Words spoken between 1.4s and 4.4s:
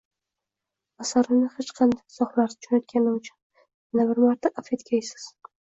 hech qanday izohlarsiz jo`natganim uchun yana bir